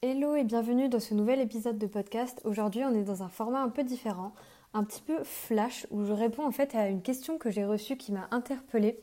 [0.00, 2.40] Hello et bienvenue dans ce nouvel épisode de podcast.
[2.44, 4.32] Aujourd'hui, on est dans un format un peu différent,
[4.72, 7.96] un petit peu flash, où je réponds en fait à une question que j'ai reçue
[7.96, 9.00] qui m'a interpellée.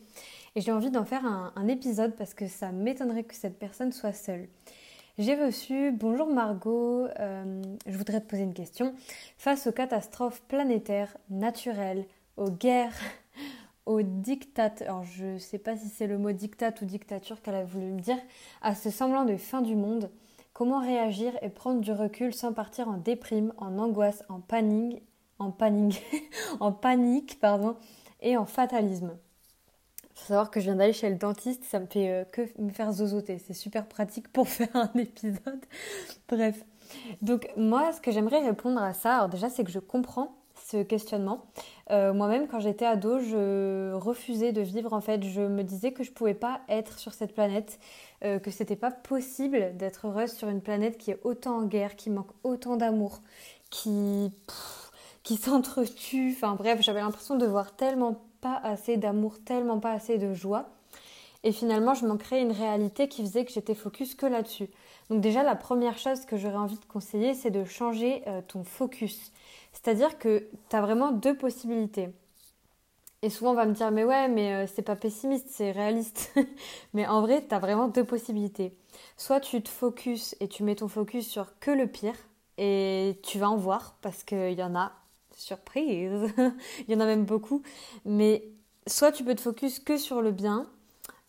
[0.56, 4.14] Et j'ai envie d'en faire un, épisode parce que ça m'étonnerait que cette personne soit
[4.14, 4.48] seule.
[5.18, 8.96] J'ai reçu Bonjour Margot, euh, je voudrais te poser une question.
[9.38, 12.06] Face aux catastrophes planétaires, naturelles,
[12.38, 12.98] aux guerres,
[13.86, 17.56] aux dictates, alors je ne sais pas si c'est le mot dictat ou dictature qu'elle
[17.56, 18.18] a voulu me dire,
[18.62, 20.10] à ce semblant de fin du monde,
[20.56, 25.04] Comment réagir et prendre du recul sans partir en déprime, en angoisse, en panique,
[26.62, 27.76] en panique, pardon,
[28.22, 29.18] et en fatalisme?
[30.14, 32.70] Faut savoir que je viens d'aller chez le dentiste, ça me fait euh, que me
[32.70, 33.38] faire zozoter.
[33.38, 35.60] C'est super pratique pour faire un épisode.
[36.30, 36.64] Bref.
[37.22, 40.82] Donc moi, ce que j'aimerais répondre à ça, alors déjà, c'est que je comprends ce
[40.84, 41.46] questionnement.
[41.92, 44.94] Euh, moi-même, quand j'étais ado, je refusais de vivre.
[44.94, 47.80] En fait, je me disais que je pouvais pas être sur cette planète,
[48.24, 51.96] euh, que c'était pas possible d'être heureuse sur une planète qui est autant en guerre,
[51.96, 53.22] qui manque autant d'amour,
[53.70, 54.32] qui
[55.24, 56.34] qui s'entretue.
[56.36, 60.70] Enfin bref, j'avais l'impression de voir tellement pas assez d'amour, tellement pas assez de joie.
[61.46, 64.68] Et finalement, je m'en créais une réalité qui faisait que j'étais focus que là-dessus.
[65.12, 68.64] Donc déjà, la première chose que j'aurais envie de conseiller, c'est de changer euh, ton
[68.64, 69.32] focus.
[69.72, 72.10] C'est-à-dire que tu as vraiment deux possibilités.
[73.22, 76.34] Et souvent on va me dire mais ouais mais euh, c'est pas pessimiste, c'est réaliste.
[76.94, 78.76] mais en vrai, tu as vraiment deux possibilités.
[79.16, 82.18] Soit tu te focuses et tu mets ton focus sur que le pire
[82.58, 84.94] et tu vas en voir parce qu'il y en a
[85.36, 86.34] surprise,
[86.88, 87.62] il y en a même beaucoup,
[88.04, 88.50] mais
[88.88, 90.68] soit tu peux te focus que sur le bien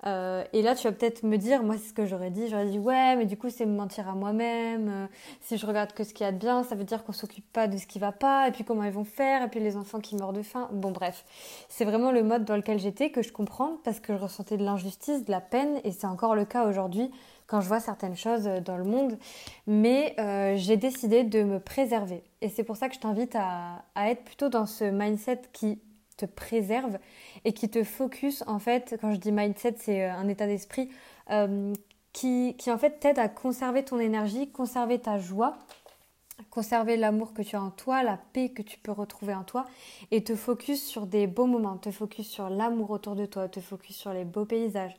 [0.06, 2.48] euh, et là, tu vas peut-être me dire, moi, c'est ce que j'aurais dit.
[2.48, 4.88] J'aurais dit, ouais, mais du coup, c'est me mentir à moi-même.
[4.88, 5.06] Euh,
[5.40, 7.50] si je regarde que ce qu'il y a de bien, ça veut dire qu'on s'occupe
[7.52, 8.46] pas de ce qui va pas.
[8.46, 9.42] Et puis, comment ils vont faire.
[9.42, 10.68] Et puis, les enfants qui meurent de faim.
[10.72, 11.24] Bon, bref.
[11.68, 14.64] C'est vraiment le mode dans lequel j'étais que je comprends parce que je ressentais de
[14.64, 15.80] l'injustice, de la peine.
[15.82, 17.10] Et c'est encore le cas aujourd'hui
[17.48, 19.18] quand je vois certaines choses dans le monde.
[19.66, 22.22] Mais euh, j'ai décidé de me préserver.
[22.42, 25.80] Et c'est pour ça que je t'invite à être plutôt dans ce mindset qui
[26.16, 26.98] te préserve
[27.44, 30.90] et qui te focus en fait, quand je dis mindset, c'est euh, un état d'esprit
[31.30, 31.72] euh,
[32.12, 35.58] qui, qui en fait t'aide à conserver ton énergie, conserver ta joie,
[36.50, 39.66] conserver l'amour que tu as en toi, la paix que tu peux retrouver en toi
[40.10, 43.60] et te focus sur des beaux moments, te focus sur l'amour autour de toi, te
[43.60, 44.96] focus sur les beaux paysages,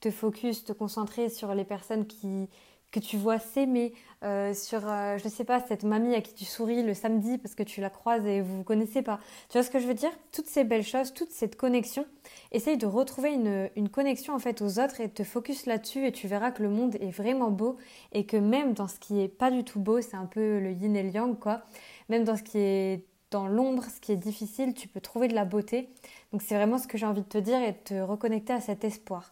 [0.00, 2.48] te focus, te concentrer sur les personnes qui,
[2.90, 3.92] que tu vois s'aimer,
[4.22, 7.54] euh, sur, euh, je sais pas, cette mamie à qui tu souris le samedi parce
[7.54, 9.18] que tu la croises et vous vous connaissez pas.
[9.48, 10.10] Tu vois ce que je veux dire?
[10.32, 12.04] Toutes ces belles choses, toute cette connexion.
[12.52, 16.12] Essaye de retrouver une, une connexion en fait aux autres et te focus là-dessus et
[16.12, 17.76] tu verras que le monde est vraiment beau
[18.12, 20.72] et que même dans ce qui est pas du tout beau, c'est un peu le
[20.72, 21.62] yin et le yang quoi.
[22.08, 25.34] Même dans ce qui est dans l'ombre, ce qui est difficile, tu peux trouver de
[25.34, 25.88] la beauté.
[26.32, 28.60] Donc c'est vraiment ce que j'ai envie de te dire et de te reconnecter à
[28.60, 29.30] cet espoir.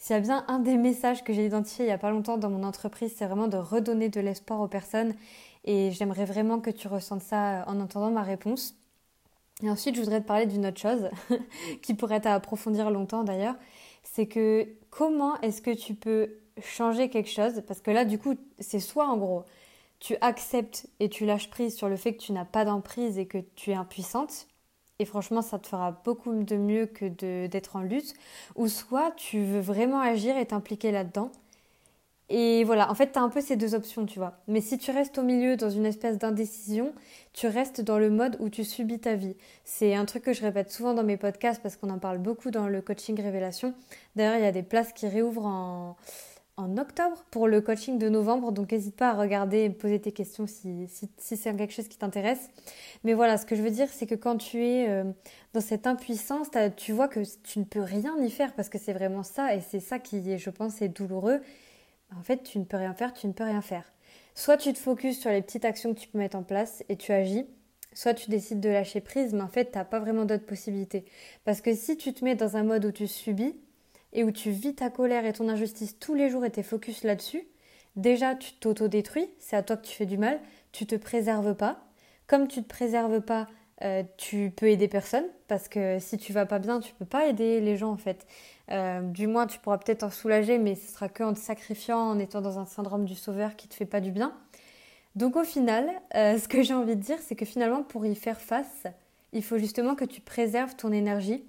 [0.00, 2.38] S'il y a bien un des messages que j'ai identifié il n'y a pas longtemps
[2.38, 5.14] dans mon entreprise, c'est vraiment de redonner de l'espoir aux personnes.
[5.64, 8.74] Et j'aimerais vraiment que tu ressentes ça en entendant ma réponse.
[9.62, 11.10] Et ensuite, je voudrais te parler d'une autre chose
[11.82, 13.56] qui pourrait t'approfondir longtemps d'ailleurs.
[14.02, 16.30] C'est que comment est-ce que tu peux
[16.62, 17.62] changer quelque chose?
[17.68, 19.44] Parce que là, du coup, c'est soit en gros,
[19.98, 23.26] tu acceptes et tu lâches prise sur le fait que tu n'as pas d'emprise et
[23.26, 24.46] que tu es impuissante.
[25.00, 27.06] Et franchement, ça te fera beaucoup de mieux que
[27.46, 28.12] d'être en lutte.
[28.54, 31.32] Ou soit tu veux vraiment agir et t'impliquer là-dedans.
[32.28, 34.34] Et voilà, en fait, tu as un peu ces deux options, tu vois.
[34.46, 36.92] Mais si tu restes au milieu dans une espèce d'indécision,
[37.32, 39.34] tu restes dans le mode où tu subis ta vie.
[39.64, 42.50] C'est un truc que je répète souvent dans mes podcasts parce qu'on en parle beaucoup
[42.50, 43.72] dans le coaching révélation.
[44.16, 45.96] D'ailleurs, il y a des places qui réouvrent en,
[46.56, 48.52] en octobre pour le coaching de novembre.
[48.52, 52.50] Donc n'hésite pas à regarder et poser tes questions si, c'est quelque chose qui t'intéresse.
[53.04, 55.04] Mais voilà, ce que je veux dire, c'est que quand tu es euh,
[55.52, 58.92] dans cette impuissance, tu vois que tu ne peux rien y faire parce que c'est
[58.92, 59.54] vraiment ça.
[59.54, 61.40] Et c'est ça qui, je pense, est douloureux.
[62.16, 63.84] En fait, tu ne peux rien faire, tu ne peux rien faire.
[64.34, 66.96] Soit tu te focuses sur les petites actions que tu peux mettre en place et
[66.96, 67.46] tu agis.
[67.92, 71.04] Soit tu décides de lâcher prise, mais en fait, tu n'as pas vraiment d'autres possibilités.
[71.44, 73.56] Parce que si tu te mets dans un mode où tu subis,
[74.12, 77.04] et où tu vis ta colère et ton injustice tous les jours et t'es focus
[77.04, 77.46] là-dessus,
[77.96, 80.40] déjà tu t'auto-détruis, c'est à toi que tu fais du mal,
[80.72, 81.84] tu te préserves pas.
[82.26, 83.48] Comme tu te préserves pas,
[83.82, 87.26] euh, tu peux aider personne parce que si tu vas pas bien, tu peux pas
[87.26, 88.26] aider les gens en fait.
[88.70, 91.98] Euh, du moins, tu pourras peut-être en soulager, mais ce sera que en te sacrifiant,
[91.98, 94.34] en étant dans un syndrome du sauveur qui te fait pas du bien.
[95.16, 98.14] Donc au final, euh, ce que j'ai envie de dire, c'est que finalement, pour y
[98.14, 98.86] faire face,
[99.32, 101.44] il faut justement que tu préserves ton énergie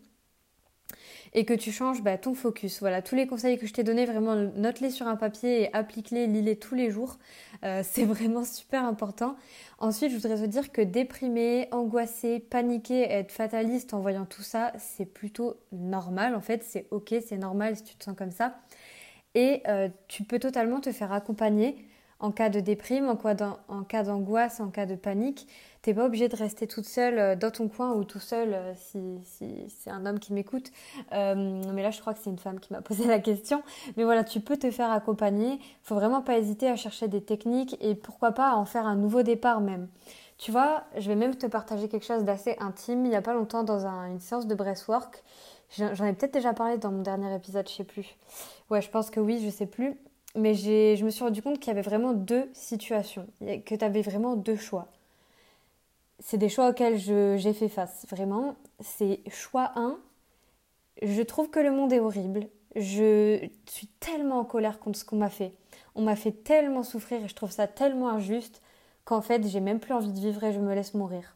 [1.33, 2.79] et que tu changes bah, ton focus.
[2.79, 6.27] Voilà, tous les conseils que je t'ai donnés, vraiment note-les sur un papier et applique-les,
[6.27, 7.17] lis-les tous les jours.
[7.63, 9.35] Euh, c'est vraiment super important.
[9.79, 14.73] Ensuite, je voudrais te dire que déprimer, angoisser, paniquer, être fataliste en voyant tout ça,
[14.77, 16.35] c'est plutôt normal.
[16.35, 18.59] En fait, c'est ok, c'est normal si tu te sens comme ça.
[19.33, 21.77] Et euh, tu peux totalement te faire accompagner
[22.21, 25.47] en cas de déprime, en, cas d'angoisse, en cas de panique.
[25.81, 28.73] T'es pas obligé de rester toute seule euh, dans ton coin ou tout seul euh,
[28.75, 29.19] si,
[29.67, 30.71] c'est un homme qui m'écoute.
[31.11, 33.63] Euh, mais là, je crois que c'est une femme qui m'a posé la question.
[33.97, 35.59] Mais voilà, tu peux te faire accompagner.
[35.81, 39.23] Faut vraiment pas hésiter à chercher des techniques et pourquoi pas en faire un nouveau
[39.23, 39.87] départ même.
[40.37, 43.05] Tu vois, je vais même te partager quelque chose d'assez intime.
[43.05, 45.23] Il n'y a pas longtemps, dans une séance de breathwork,
[45.77, 48.15] j'en ai peut-être déjà parlé dans mon dernier épisode, je sais plus.
[48.69, 49.97] Ouais, je pense que oui, je sais plus.
[50.35, 54.01] Mais je me suis rendu compte qu'il y avait vraiment deux situations, que tu avais
[54.01, 54.87] vraiment deux choix
[56.21, 58.05] c'est des choix auxquels j'ai fait face.
[58.09, 59.97] Vraiment, c'est choix 1.
[61.01, 62.47] Je trouve que le monde est horrible.
[62.75, 65.51] Je suis tellement en colère contre ce qu'on m'a fait.
[65.95, 68.61] On m'a fait tellement souffrir et je trouve ça tellement injuste
[69.03, 71.35] qu'en fait, j'ai même plus envie de vivre et je me laisse mourir.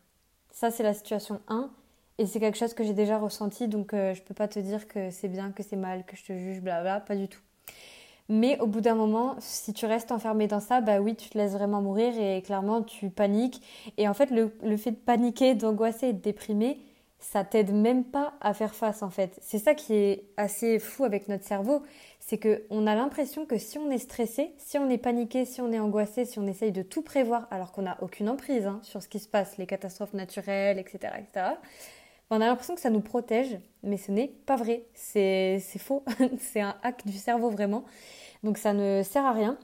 [0.52, 1.70] Ça, c'est la situation 1.
[2.18, 4.88] Et c'est quelque chose que j'ai déjà ressenti, donc euh, je peux pas te dire
[4.88, 7.42] que c'est bien, que c'est mal, que je te juge, bla pas du tout.
[8.27, 11.38] Mais au bout d'un moment, si tu restes enfermé dans ça, bah oui, tu te
[11.38, 13.62] laisses vraiment mourir et clairement tu paniques.
[13.98, 16.80] Et en fait, le, fait de paniquer, d'angoisser et de déprimer,
[17.19, 19.38] ça t'aide même pas à faire face en fait.
[19.42, 21.83] C'est ça qui est assez fou avec notre cerveau,
[22.19, 25.62] c'est que on a l'impression que si on est stressé, si on est paniqué, si
[25.62, 28.80] on est angoissé, si on essaye de tout prévoir alors qu'on n'a aucune emprise hein,
[28.83, 31.56] sur ce qui se passe, les catastrophes naturelles, etc., etc.
[32.31, 34.83] On a l'impression que ça nous protège, mais ce n'est pas vrai.
[34.94, 36.04] C'est faux.
[36.39, 37.86] c'est un hack du cerveau vraiment.
[38.44, 39.57] Donc ça ne sert à rien.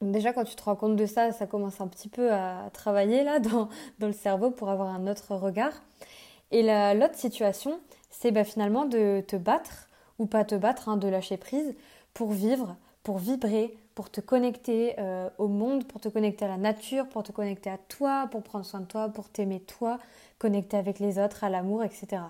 [0.00, 3.24] Déjà, quand tu te rends compte de ça, ça commence un petit peu à travailler
[3.24, 3.68] là dans,
[4.00, 5.72] le cerveau pour avoir un autre regard.
[6.50, 7.80] Et l'autre situation,
[8.10, 11.74] c'est bah, finalement de te battre, ou pas te battre, hein, de lâcher prise,
[12.14, 16.56] pour vivre, pour vibrer, pour te connecter euh, au monde, pour te connecter à la
[16.56, 19.98] nature, pour te connecter à toi, pour prendre soin de toi, pour t'aimer toi,
[20.38, 22.22] connecter avec les autres, à l'amour, etc.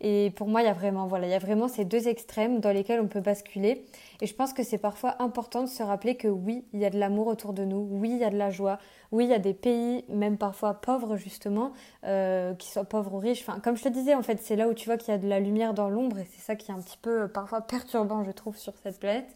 [0.00, 2.58] Et pour moi, il y a vraiment, voilà, il y a vraiment ces deux extrêmes
[2.58, 3.84] dans lesquels on peut basculer.
[4.22, 6.90] Et je pense que c'est parfois important de se rappeler que oui, il y a
[6.90, 8.78] de l'amour autour de nous, oui, il y a de la joie,
[9.10, 11.72] oui, il y a des pays, même parfois pauvres justement,
[12.04, 13.42] euh, qui soient pauvres ou riches.
[13.42, 15.18] Enfin, comme je te disais, en fait, c'est là où tu vois qu'il y a
[15.18, 17.62] de la lumière dans l'ombre et c'est ça qui est un petit peu euh, parfois
[17.62, 19.26] perturbant, je trouve, sur cette planète.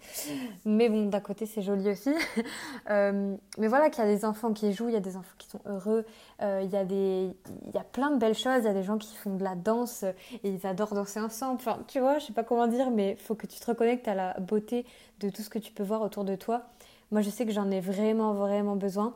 [0.65, 2.15] Mais bon, d'un côté, c'est joli aussi.
[2.91, 5.35] euh, mais voilà, qu'il y a des enfants qui jouent, il y a des enfants
[5.37, 6.05] qui sont heureux,
[6.41, 7.35] il, y a des...
[7.67, 9.43] il y a plein de belles choses, il y a des gens qui font de
[9.43, 10.05] la danse
[10.45, 11.57] et ils adorent danser ensemble.
[11.57, 14.15] Enfin, tu vois, je sais pas comment dire, mais faut que tu te reconnectes à
[14.15, 14.76] la beauté
[15.21, 16.65] de tout ce que tu peux voir autour de toi.
[17.13, 19.15] Moi, je sais que j'en ai vraiment, vraiment besoin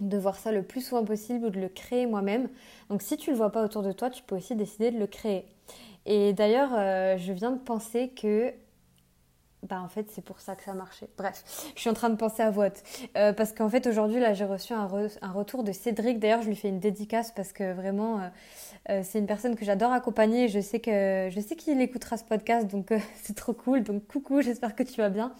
[0.00, 2.48] de voir ça le plus souvent possible ou de le créer moi-même.
[2.90, 4.98] Donc si tu ne le vois pas autour de toi, tu peux aussi décider de
[4.98, 5.44] le créer.
[6.06, 8.52] Et d'ailleurs, euh, je viens de penser que
[9.72, 11.08] bah en fait c'est pour ça que ça marchait.
[11.16, 11.42] Bref,
[11.74, 12.82] je suis en train de penser à vote.
[13.16, 16.18] Euh, parce qu'en fait aujourd'hui là j'ai reçu un, retour de Cédric.
[16.18, 18.28] D'ailleurs je lui fais une dédicace parce que vraiment euh,
[18.90, 20.48] euh, c'est une personne que j'adore accompagner.
[20.48, 22.92] Je sais que je sais qu'il écoutera ce podcast donc
[23.22, 23.82] c'est trop cool.
[23.82, 25.32] Donc coucou, j'espère que tu vas bien.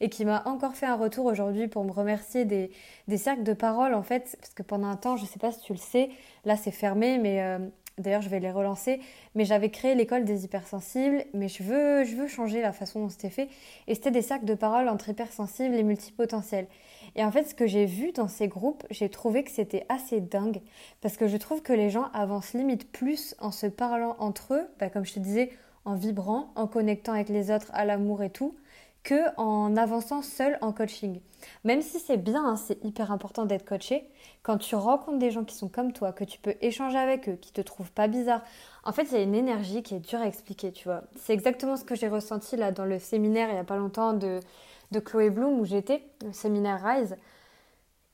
[0.00, 2.70] Et qui m'a encore fait un retour aujourd'hui pour me remercier des,
[3.06, 4.36] des cercles de parole en fait.
[4.38, 6.10] Parce que pendant un temps, je sais pas si tu le sais,
[6.44, 7.58] là c'est fermé mais
[7.98, 9.00] D'ailleurs, je vais les relancer.
[9.34, 13.08] Mais j'avais créé l'école des hypersensibles, mais je veux, je veux changer la façon dont
[13.08, 13.48] c'était fait.
[13.86, 16.66] Et c'était des cercles de parole entre hypersensibles et multipotentiels.
[17.16, 20.20] Et en fait, ce que j'ai vu dans ces groupes, j'ai trouvé que c'était assez
[20.20, 20.60] dingue.
[21.00, 24.68] Parce que je trouve que les gens avancent limite plus en se parlant entre eux,
[24.78, 25.50] bah, comme je te disais,
[25.84, 28.54] en vibrant, en connectant avec les autres à l'amour et tout,
[29.02, 31.20] que en avançant seul en coaching.
[31.64, 34.08] Même si c'est bien, hein, c'est hyper important d'être coaché,
[34.42, 37.36] quand tu rencontres des gens qui sont comme toi, que tu peux échanger avec eux,
[37.36, 38.42] qui te trouvent pas bizarre,
[38.84, 41.02] en fait, il y a une énergie qui est dure à expliquer, tu vois.
[41.16, 44.12] C'est exactement ce que j'ai ressenti là dans le séminaire il y a pas longtemps
[44.12, 44.40] de,
[44.90, 47.16] de Chloé Bloom où j'étais, le séminaire Rise.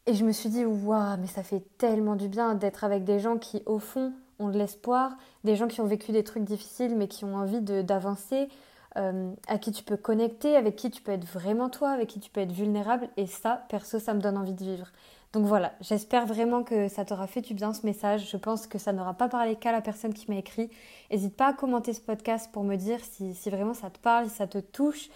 [0.06, 3.20] Et je me suis dit, waouh, mais ça fait tellement du bien d'être avec des
[3.20, 6.94] gens qui, au fond, ont de l'espoir, des gens qui ont vécu des trucs difficiles
[6.96, 8.48] mais qui ont envie d'avancer,
[8.96, 12.20] euh, à qui tu peux connecter, avec qui tu peux être vraiment toi, avec qui
[12.20, 13.08] tu peux être vulnérable.
[13.16, 14.86] Et ça, perso, ça me donne envie de vivre.
[15.32, 18.30] Donc voilà, j'espère vraiment que ça t'aura fait du bien ce message.
[18.30, 20.70] Je pense que ça n'aura pas parlé qu'à la personne qui m'a écrit.
[21.10, 24.36] N'hésite pas à commenter ce podcast pour me dire si, vraiment ça te parle, si
[24.36, 25.08] ça te touche.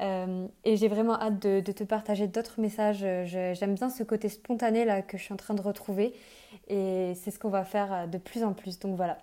[0.00, 3.04] Euh, et j'ai vraiment hâte de, te partager d'autres messages.
[3.24, 6.14] J'aime bien ce côté spontané là que je suis en train de retrouver.
[6.68, 8.78] Et c'est ce qu'on va faire de plus en plus.
[8.78, 9.18] Donc voilà,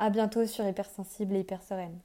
[0.00, 1.96] à bientôt sur Hypersensible et Hyper Sereine.